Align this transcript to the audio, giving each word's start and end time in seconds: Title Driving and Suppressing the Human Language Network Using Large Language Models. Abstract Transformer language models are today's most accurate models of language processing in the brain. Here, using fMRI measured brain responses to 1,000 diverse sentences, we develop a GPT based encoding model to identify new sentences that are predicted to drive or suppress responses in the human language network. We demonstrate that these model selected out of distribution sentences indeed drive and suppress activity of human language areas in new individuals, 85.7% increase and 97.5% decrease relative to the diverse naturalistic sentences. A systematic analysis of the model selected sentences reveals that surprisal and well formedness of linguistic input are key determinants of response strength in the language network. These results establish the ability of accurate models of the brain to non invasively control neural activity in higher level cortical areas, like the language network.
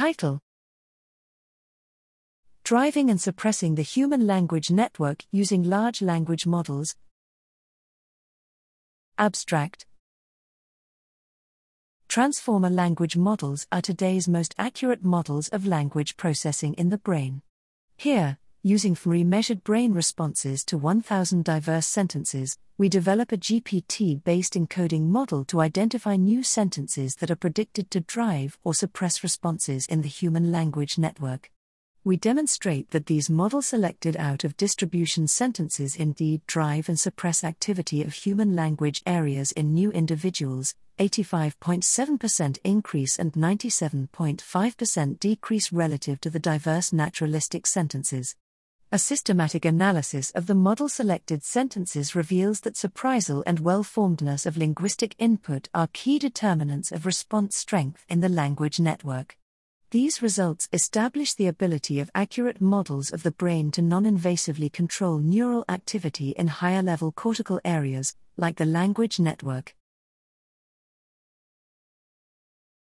Title 0.00 0.40
Driving 2.64 3.10
and 3.10 3.20
Suppressing 3.20 3.74
the 3.74 3.82
Human 3.82 4.26
Language 4.26 4.70
Network 4.70 5.26
Using 5.30 5.62
Large 5.62 6.00
Language 6.00 6.46
Models. 6.46 6.96
Abstract 9.18 9.84
Transformer 12.08 12.70
language 12.70 13.18
models 13.18 13.66
are 13.70 13.82
today's 13.82 14.26
most 14.26 14.54
accurate 14.56 15.04
models 15.04 15.48
of 15.48 15.66
language 15.66 16.16
processing 16.16 16.72
in 16.78 16.88
the 16.88 16.96
brain. 16.96 17.42
Here, 17.98 18.38
using 18.62 18.94
fMRI 18.94 19.24
measured 19.24 19.64
brain 19.64 19.94
responses 19.94 20.62
to 20.66 20.76
1,000 20.76 21.42
diverse 21.42 21.86
sentences, 21.86 22.58
we 22.76 22.90
develop 22.90 23.32
a 23.32 23.38
GPT 23.38 24.22
based 24.22 24.52
encoding 24.52 25.06
model 25.06 25.46
to 25.46 25.62
identify 25.62 26.16
new 26.16 26.42
sentences 26.42 27.14
that 27.16 27.30
are 27.30 27.36
predicted 27.36 27.90
to 27.90 28.00
drive 28.00 28.58
or 28.62 28.74
suppress 28.74 29.22
responses 29.22 29.86
in 29.86 30.02
the 30.02 30.08
human 30.08 30.52
language 30.52 30.98
network. 30.98 31.50
We 32.04 32.18
demonstrate 32.18 32.90
that 32.90 33.06
these 33.06 33.30
model 33.30 33.62
selected 33.62 34.14
out 34.18 34.44
of 34.44 34.58
distribution 34.58 35.26
sentences 35.26 35.96
indeed 35.96 36.42
drive 36.46 36.90
and 36.90 36.98
suppress 36.98 37.42
activity 37.42 38.02
of 38.02 38.12
human 38.12 38.54
language 38.54 39.02
areas 39.06 39.52
in 39.52 39.72
new 39.72 39.90
individuals, 39.90 40.74
85.7% 40.98 42.58
increase 42.62 43.18
and 43.18 43.32
97.5% 43.32 45.18
decrease 45.18 45.72
relative 45.72 46.20
to 46.20 46.28
the 46.28 46.38
diverse 46.38 46.92
naturalistic 46.92 47.66
sentences. 47.66 48.36
A 48.92 48.98
systematic 48.98 49.64
analysis 49.64 50.32
of 50.32 50.48
the 50.48 50.54
model 50.56 50.88
selected 50.88 51.44
sentences 51.44 52.16
reveals 52.16 52.58
that 52.62 52.74
surprisal 52.76 53.44
and 53.46 53.60
well 53.60 53.84
formedness 53.84 54.46
of 54.46 54.56
linguistic 54.56 55.14
input 55.16 55.68
are 55.72 55.86
key 55.92 56.18
determinants 56.18 56.90
of 56.90 57.06
response 57.06 57.54
strength 57.56 58.04
in 58.08 58.18
the 58.18 58.28
language 58.28 58.80
network. 58.80 59.38
These 59.92 60.22
results 60.22 60.68
establish 60.72 61.34
the 61.34 61.46
ability 61.46 62.00
of 62.00 62.10
accurate 62.16 62.60
models 62.60 63.12
of 63.12 63.22
the 63.22 63.30
brain 63.30 63.70
to 63.72 63.82
non 63.82 64.06
invasively 64.06 64.72
control 64.72 65.18
neural 65.18 65.64
activity 65.68 66.30
in 66.30 66.48
higher 66.48 66.82
level 66.82 67.12
cortical 67.12 67.60
areas, 67.64 68.16
like 68.36 68.56
the 68.56 68.66
language 68.66 69.20
network. 69.20 69.76